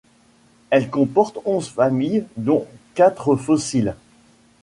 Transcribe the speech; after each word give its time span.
Elle 0.71 0.89
comporte 0.89 1.37
onze 1.45 1.69
familles 1.69 2.25
dont 2.35 2.65
quatre 2.95 3.35
fossiles. 3.35 3.95